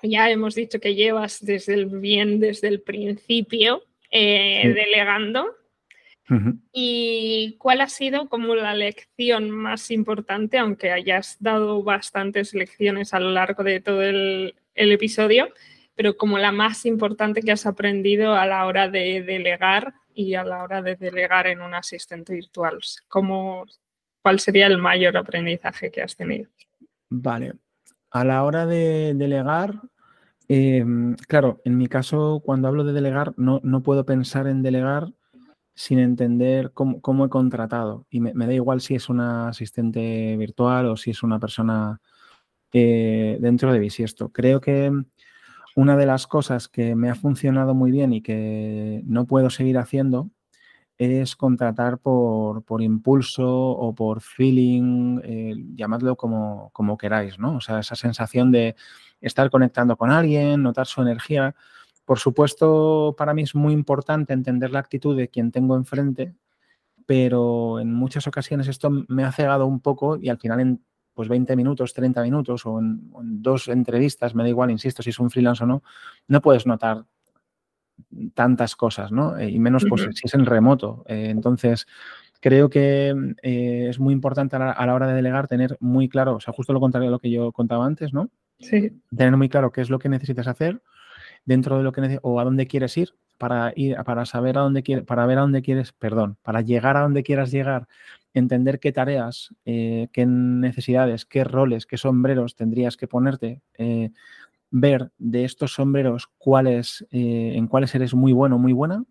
[0.03, 5.57] ya hemos dicho que llevas desde el bien, desde el principio, eh, delegando.
[6.73, 13.21] ¿Y cuál ha sido como la lección más importante, aunque hayas dado bastantes lecciones a
[13.21, 15.53] lo largo de todo el, episodio,
[15.95, 20.45] pero como la más importante que has aprendido a la hora de delegar y a
[20.45, 22.79] la hora de delegar en un asistente virtual?
[23.07, 23.67] ¿Cómo,
[24.23, 26.49] ¿Cuál sería el mayor aprendizaje que has tenido?
[27.11, 27.53] Vale,
[28.15, 29.83] a la hora de delegar,
[30.49, 35.13] em, claro, en mi caso, cuando hablo de delegar, no, puedo pensar en delegar
[35.75, 38.07] sin entender cómo, he contratado.
[38.11, 42.01] Y me, da igual si es una asistente virtual o si es una persona
[42.73, 44.31] eh, dentro de Bisiesto.
[44.31, 44.93] Creo que
[45.77, 49.79] una de las cosas que me ha funcionado muy bien y que no puedo seguir
[49.79, 50.31] haciendo
[50.99, 57.57] es contratar por, impulso o por feeling, eh, llamadlo como, como, queráis, ¿no?
[57.57, 58.77] O sea, esa sensación de
[59.21, 61.55] estar conectando con alguien, notar su energía.
[62.05, 66.35] Por supuesto, para mí es muy importante entender la actitud de quien tengo enfrente,
[67.07, 71.29] pero en muchas ocasiones esto me ha cegado un poco y al final en pues
[71.29, 75.19] 20 minutos, 30 minutos o en, en dos entrevistas, me da igual, insisto, si es
[75.21, 75.83] un freelance o no,
[76.27, 77.05] no puedes notar
[78.35, 79.37] tantas cosas, ¿no?
[79.39, 81.05] Eh, y menos pues, si es en remoto.
[81.09, 81.87] Eh, entonces,
[82.41, 86.41] creo que eh, es muy importante a la, hora de delegar tener muy claro, o
[86.41, 88.31] sea, justo lo contrario de lo que yo contaba antes, ¿no?
[88.59, 89.01] Sí.
[89.15, 90.81] Tener muy claro qué es lo que necesitas hacer
[91.45, 94.83] dentro de lo que o a dónde quieres ir para ir para saber a dónde
[94.83, 97.89] quieres para ver a dónde quieres perdón para llegar a donde quieras llegar
[98.33, 103.61] entender qué tareas qué necesidades qué roles qué sombreros tendrías que ponerte
[104.77, 109.05] ver de estos sombreros cuáles, eh, en cuáles eres muy bueno, muy buena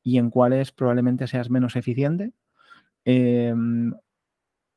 [0.00, 2.32] y en cuáles probablemente seas menos eficiente.
[3.04, 3.92] Em,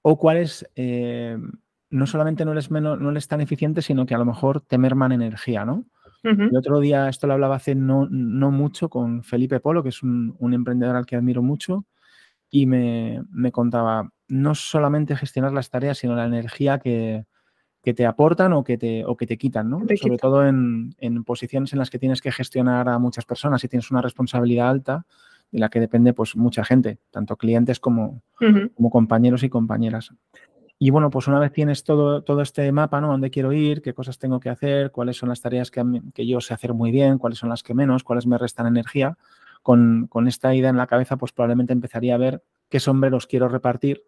[0.02, 1.38] o cuáles eh,
[1.92, 4.80] no solamente no eres, menos, no eres tan eficiente, sino que a lo mejor te
[4.80, 5.86] merman energía, ¿no?
[6.24, 10.54] El otro día, esto lo hablaba hace no, mucho con Felipe Polo, que es un,
[10.54, 11.86] emprendedor al que admiro mucho,
[12.50, 17.26] y me, me, contaba no solamente gestionar las tareas, sino la energía que,
[17.82, 19.82] que te aportan o que te, o que te quitan, ¿no?
[20.00, 20.94] Sobre todo en,
[21.26, 25.06] posiciones en las que tienes que gestionar a muchas personas y tienes una responsabilidad alta
[25.52, 28.22] de la que depende pues mucha gente, tanto clientes como,
[28.76, 30.14] como compañeros y compañeras.
[30.78, 33.10] Y bueno, pues una vez tienes todo, todo este mapa, ¿no?
[33.10, 33.82] ¿Dónde quiero ir?
[33.82, 34.92] ¿Qué cosas tengo que hacer?
[34.92, 37.18] ¿Cuáles son las tareas que, que yo sé hacer muy bien?
[37.18, 38.04] ¿Cuáles son las que menos?
[38.04, 39.18] ¿Cuáles me restan energía?
[39.62, 43.48] Con, con esta idea en la cabeza, pues probablemente empezaría a ver qué sombreros quiero
[43.48, 44.04] repartir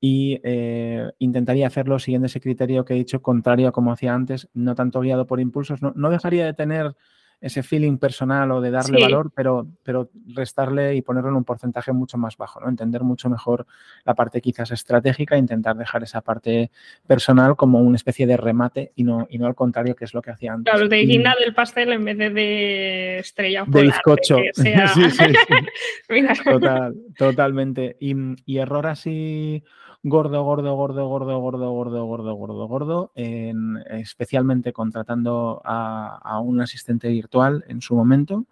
[0.00, 4.48] y eh, intentaría hacerlo siguiendo ese criterio que he dicho, contrario a como hacía antes,
[4.54, 5.80] no tanto guiado por impulsos.
[5.82, 6.94] No, dejaría de tener
[7.38, 11.92] ese feeling personal o de darle valor, pero, pero restarle y ponerlo en un porcentaje
[11.92, 12.68] mucho más bajo, ¿no?
[12.68, 13.66] Entender mucho mejor
[14.04, 16.70] la parte quizás estratégica intentar dejar esa parte
[17.06, 20.22] personal como una especie de remate y no, y no al contrario, que es lo
[20.22, 20.72] que hacía antes.
[20.72, 24.38] Claro, de guinda del pastel en vez de, estrella De bizcocho.
[26.44, 27.96] Total, totalmente.
[28.00, 28.14] Y,
[28.46, 29.62] y error así
[30.08, 37.08] gordo, gordo, gordo, gordo, gordo, gordo, gordo, gordo, gordo, en, especialmente contratando a, un asistente
[37.08, 38.46] virtual en su momento.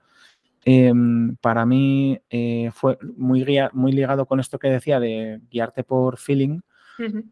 [0.65, 6.19] Em, para mí eh, fue muy, muy ligado con esto que decía de guiarte por
[6.19, 6.61] feeling,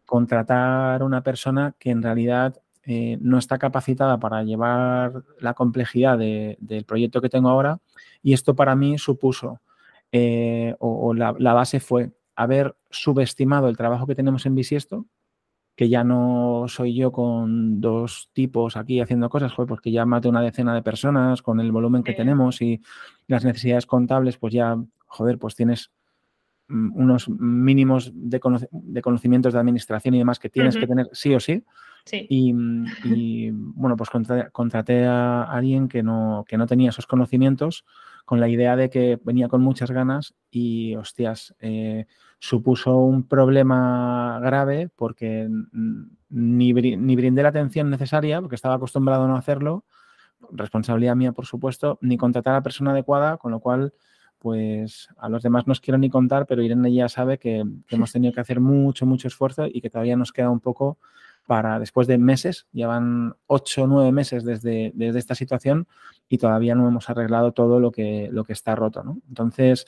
[0.05, 6.17] contratar a una persona que en realidad eh, no está capacitada para llevar la complejidad
[6.17, 7.79] del proyecto que tengo ahora
[8.21, 9.59] y esto para mí supuso,
[10.13, 15.05] eh, o, la, base fue haber subestimado el trabajo que tenemos en Bisiesto
[15.75, 20.21] que ya no soy yo con dos tipos aquí haciendo cosas, joder, porque ya más
[20.21, 22.81] de una decena de personas con el volumen que tenemos y
[23.27, 25.91] las necesidades contables, pues ya, joder, pues tienes
[26.67, 31.39] mm, unos mínimos de, conocimientos de administración y demás que tienes que tener sí o
[31.39, 31.63] sí.
[32.11, 32.51] Y,
[33.51, 34.09] bueno, pues
[34.51, 37.85] contraté, a alguien que no, que no tenía esos conocimientos
[38.25, 42.05] con la idea de que venía con muchas ganas y, hostias, eh,
[42.39, 45.49] supuso un problema grave porque
[46.29, 49.85] ni, ni, brindé la atención necesaria, porque estaba acostumbrado a no hacerlo,
[50.51, 53.93] responsabilidad mía, por supuesto, ni contratar a la persona adecuada, con lo cual,
[54.39, 58.11] pues a los demás no os quiero ni contar, pero Irene ya sabe que, hemos
[58.11, 60.97] tenido que hacer mucho, mucho esfuerzo y que todavía nos queda un poco
[61.45, 65.87] para después de meses, llevan ocho o nueve meses desde, desde, esta situación
[66.29, 69.03] y todavía no hemos arreglado todo lo que, lo que está roto.
[69.03, 69.19] ¿no?
[69.27, 69.85] Entonces,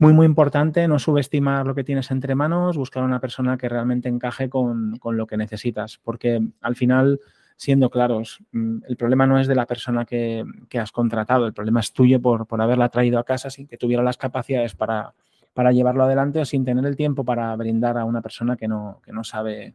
[0.00, 4.08] muy, muy importante no subestimar lo que tienes entre manos, buscar una persona que realmente
[4.08, 7.20] encaje con, lo que necesitas, porque al final,
[7.56, 10.42] siendo claros, mm, el problema no es de la persona que,
[10.80, 14.02] has contratado, el problema es tuyo por, por, haberla traído a casa sin que tuviera
[14.02, 15.12] las capacidades para,
[15.52, 19.02] para, llevarlo adelante o sin tener el tiempo para brindar a una persona que no,
[19.04, 19.74] que no sabe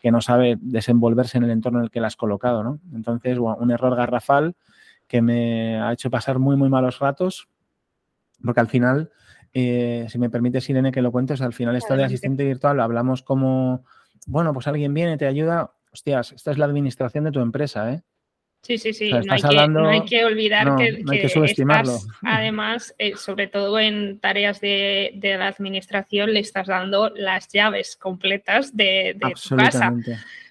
[0.00, 2.80] que no sabe desenvolverse en el entorno en el que la has colocado, ¿no?
[2.92, 4.56] Entonces, un error garrafal
[5.06, 7.48] que me ha hecho pasar muy, muy malos ratos,
[8.42, 9.10] porque al final
[9.52, 13.22] eh, si me permites, Irene, que lo cuentes, al final esto de asistente virtual hablamos
[13.22, 13.84] como,
[14.26, 18.02] bueno, pues alguien viene, te ayuda, hostias, esta es la administración de tu empresa, ¿eh?
[18.62, 24.60] Sí, sí, sí, no, hay que, olvidar que, Estás, además, eh, sobre todo en tareas
[24.60, 29.94] de, la administración, le estás dando las llaves completas de, tu casa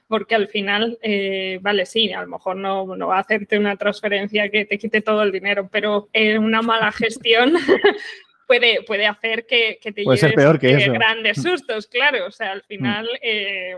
[0.10, 3.76] porque al final, eh, vale, sí, a lo mejor no, no, va a hacerte una
[3.76, 7.54] transferencia que te quite todo el dinero, pero en una mala gestión
[8.48, 12.26] puede, puede hacer que, que te puede peor que eh, grandes sustos, claro.
[12.26, 13.06] O sea, al final.
[13.06, 13.18] Mm.
[13.22, 13.78] Eh,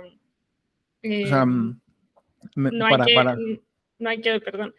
[1.04, 1.82] eh, mm,
[2.56, 3.60] no, hay que,
[4.02, 4.76] no hay que, perdón,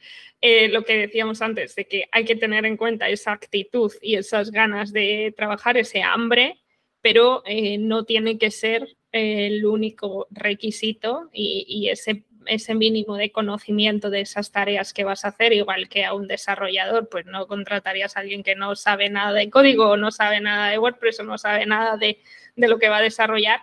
[0.70, 4.50] lo que decíamos antes, de que hay que tener en cuenta esa actitud y esas
[4.50, 6.60] ganas de trabajar, ese hambre,
[7.00, 7.42] pero
[7.78, 14.20] no tiene que ser el único requisito y, y ese ese mínimo de conocimiento de
[14.20, 18.20] esas tareas que vas a hacer, igual que a un desarrollador, pues no contratarías a
[18.20, 21.38] alguien que no sabe nada de código o no sabe nada de WordPress o no
[21.38, 22.20] sabe nada de,
[22.56, 23.60] lo que va a desarrollar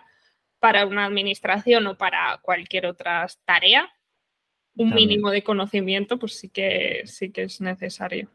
[0.58, 3.90] para una administración o para cualquier otra tarea.
[4.76, 8.30] Un mínimo de conocimiento, pues sí que sí que es necesario.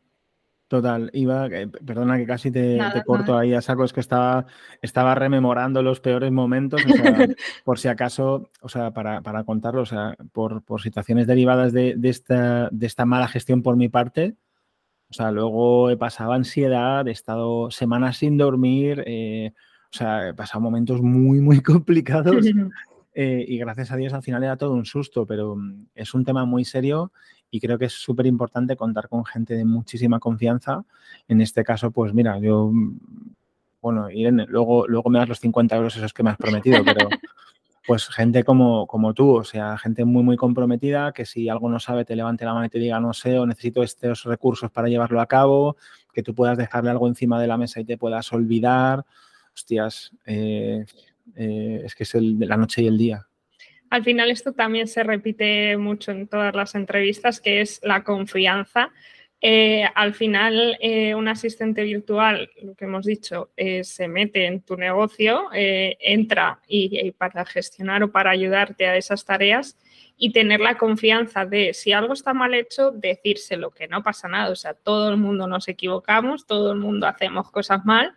[0.68, 4.48] Total, iba, eh, perdona que casi te, corto ahí a saco, es que estaba,
[4.82, 6.82] estaba rememorando los peores momentos,
[7.64, 12.70] por si acaso, o sea, para, para contarlo, o sea, por, situaciones derivadas de, esta,
[12.72, 14.38] de esta mala gestión por mi parte,
[15.08, 19.54] o sea, luego he pasado ansiedad, he estado semanas sin dormir, eh,
[19.94, 22.44] o sea, he pasado momentos muy, muy complicados
[23.18, 26.26] eh, y gracias a Dios al final era todo un susto, pero mm, es un
[26.26, 27.14] tema muy serio
[27.50, 30.84] y creo que es súper importante contar con gente de muchísima confianza.
[31.30, 32.74] En este caso, pues mira, yo,
[33.82, 37.08] bueno, Irene, luego, luego me das los 50 euros esos que me has prometido, pero
[37.88, 41.80] pues gente como, como tú, o sea, gente muy, muy comprometida, que si algo no
[41.80, 44.90] sabe te levante la mano y te diga, no sé, o necesito estos recursos para
[44.90, 45.78] llevarlo a cabo,
[46.12, 49.06] que tú puedas dejarle algo encima de la mesa y te puedas olvidar.
[49.54, 50.86] Hostias, eh,
[51.36, 53.28] eh, es que es el, la noche y el día.
[53.90, 58.92] Al final esto también se repite mucho en todas las entrevistas, que es la confianza.
[59.42, 64.76] Eh, al final, eh, un asistente virtual, lo que hemos dicho, se mete en tu
[64.76, 69.78] negocio, entra y, para gestionar o para ayudarte a esas tareas
[70.18, 74.52] y tener la confianza de si algo está mal hecho, decírselo, que no pasa nada.
[74.52, 78.16] O sea, todo el mundo nos equivocamos, todo el mundo hacemos cosas mal,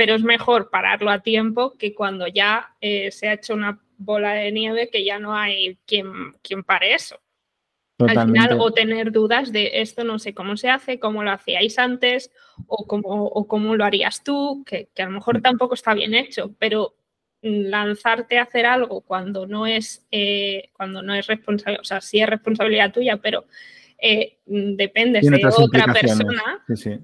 [0.00, 4.50] pero es mejor pararlo a tiempo que cuando ya se ha hecho una bola de
[4.50, 7.20] nieve que ya no hay quien, quien pare eso.
[7.98, 11.78] Al final, o tener dudas de esto no sé cómo se hace, cómo lo hacíais
[11.78, 12.32] antes,
[12.66, 15.42] o cómo, o cómo lo harías tú, que, a lo mejor mm.
[15.42, 16.94] tampoco está bien hecho, pero
[17.42, 22.22] lanzarte a hacer algo cuando no es, eh, cuando no es responsabilidad, o sea, sí
[22.22, 23.44] es responsabilidad tuya, pero
[23.98, 26.98] eh, depende de otra persona, sí, sí.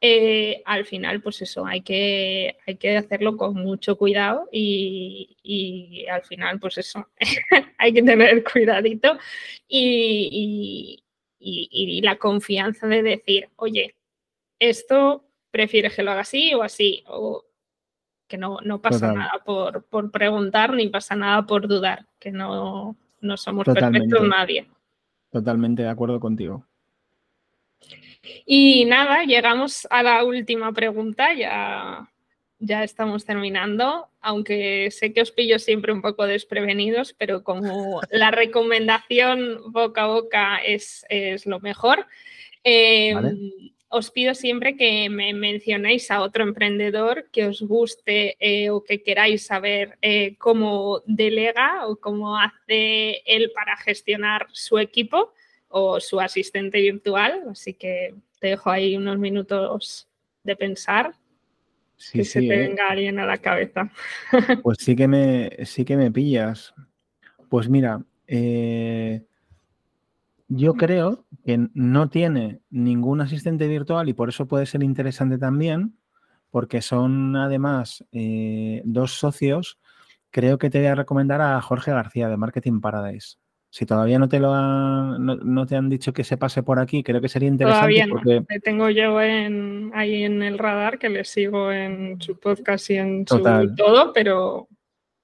[0.00, 6.22] Eh, al final, pues eso, hay que, hay que hacerlo con mucho cuidado y, al
[6.22, 7.08] final, pues eso,
[7.78, 9.18] hay que tener cuidadito
[9.66, 11.02] y,
[12.02, 13.96] la confianza de decir, oye,
[14.60, 17.44] esto prefieres que lo haga así o así, o
[18.28, 23.36] que no, no pasa nada por, preguntar ni pasa nada por dudar, que no, no
[23.36, 24.68] somos perfectos nadie.
[25.30, 26.64] Totalmente de acuerdo contigo.
[28.46, 32.08] Y nada, llegamos a la última pregunta, ya
[32.58, 38.30] ya estamos terminando, aunque sé que os pillo siempre un poco desprevenidos, pero como la
[38.30, 41.06] recomendación boca a boca es,
[41.46, 42.06] lo mejor,
[42.64, 43.50] em,
[43.88, 49.02] os pido siempre que me mencionéis a otro emprendedor que os guste eh, o que
[49.02, 55.32] queráis saber eh, cómo delega o cómo hace él para gestionar su equipo
[55.68, 57.44] o su asistente virtual.
[57.50, 60.08] Así que te dejo ahí unos minutos
[60.42, 61.14] de pensar
[62.12, 62.68] que se te ¿eh?
[62.68, 63.90] venga alguien a la cabeza.
[64.62, 66.74] Pues sí que me, sí que me pillas.
[67.48, 69.24] Pues mira, eh,
[70.48, 75.98] yo creo que no tiene ningún asistente virtual y por eso puede ser interesante también,
[76.50, 79.78] porque son además eh, dos socios.
[80.30, 83.38] Creo que te voy a recomendar a Jorge García de Marketing Paradise.
[83.78, 87.04] Si todavía no te lo han, no, te han dicho que se pase por aquí,
[87.04, 87.94] creo que sería interesante.
[88.08, 88.60] Todavía no.
[88.60, 93.24] tengo yo en, ahí en el radar, que le sigo en su podcast y en
[93.24, 94.66] su todo, pero,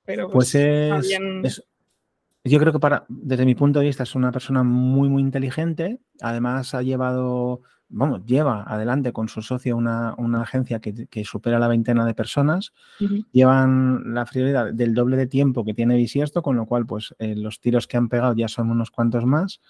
[0.05, 1.65] pero pues, pues es,
[2.45, 5.99] yo creo que para, desde mi punto de vista es una persona muy, muy inteligente.
[6.21, 12.05] Además ha llevado vamos, lleva adelante con su socio una, agencia que, supera la veintena
[12.07, 12.73] de personas,
[13.33, 17.35] llevan la prioridad del doble de tiempo que tiene Bisiesto, con lo cual, pues, eh,
[17.37, 19.61] los tiros que han pegado ya son unos cuantos más.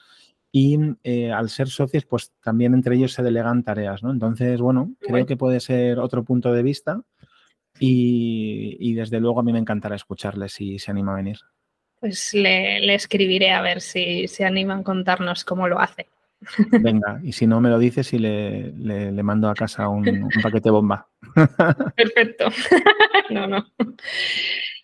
[0.57, 4.13] Y eh, al ser socios, pues también entre ellos se delegan tareas, ¿no?
[4.13, 7.03] Entonces, bueno, creo que puede ser otro punto de vista
[7.81, 11.39] y, desde luego a mí me encantará escucharle si se anima a venir.
[11.99, 16.07] Pues le, le escribiré a ver si se animan a contarnos cómo lo hace.
[16.81, 20.71] Venga, y si no me lo dices y le, le, mando a casa un, paquete
[20.71, 21.09] bomba.
[21.97, 22.49] Perfecto.
[23.31, 23.67] no, no.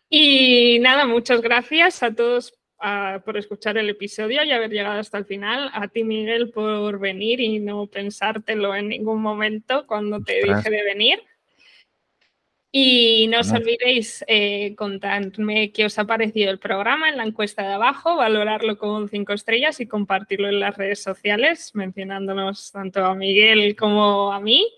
[0.09, 5.19] Y nada, muchas gracias a todos ah, por escuchar el episodio y haber llegado hasta
[5.19, 5.71] el final.
[5.73, 10.83] A ti, Miguel, por venir y no pensártelo en ningún momento cuando te dije de
[10.85, 11.21] venir.
[12.73, 17.63] Y no os olvidéis eh, contarme qué os ha parecido el programa en la encuesta
[17.63, 23.17] de abajo, valorarlo con cinco estrellas y compartirlo en las redes sociales, mencionándonos tanto a
[23.17, 24.69] Miguel como a mí,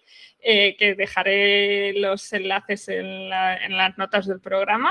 [0.41, 4.91] eh, que dejaré los enlaces en, las notas del programa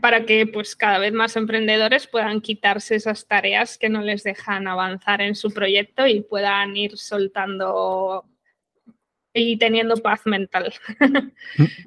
[0.00, 4.66] para que pues cada vez más emprendedores puedan quitarse esas tareas que no les dejan
[4.66, 8.24] avanzar en su proyecto y puedan ir soltando
[9.34, 10.72] y teniendo paz mental.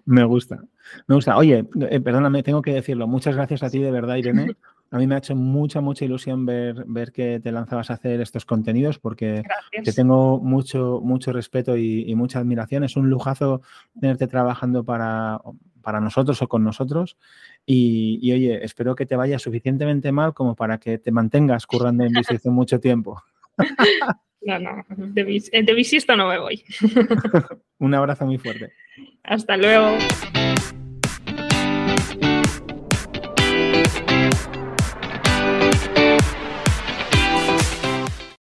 [0.06, 0.62] Me gusta,
[1.08, 1.38] me gusta.
[1.38, 3.08] Oye, eh, perdóname, tengo que decirlo.
[3.08, 4.56] Muchas gracias a ti de verdad, Irene.
[4.90, 8.22] A mí me ha hecho mucha, mucha ilusión ver, ver que te lanzabas a hacer
[8.22, 9.44] estos contenidos porque
[9.84, 12.86] te tengo mucho, mucho respeto y, mucha admiración.
[12.86, 13.62] Es un lujazo
[14.00, 15.42] tenerte trabajando para,
[15.82, 17.18] para nosotros o con nosotros.
[17.66, 22.06] Y, y, oye, espero que te vaya suficientemente mal como para que te mantengas currando
[22.06, 23.22] en Visión mucho tiempo.
[24.42, 25.74] No, no, de, de
[26.16, 26.64] no me voy.
[27.80, 28.72] Un abrazo muy fuerte.
[29.24, 29.98] Hasta luego.